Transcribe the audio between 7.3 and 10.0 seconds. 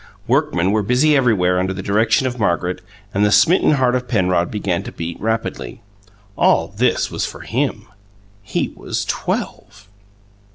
him; he was Twelve!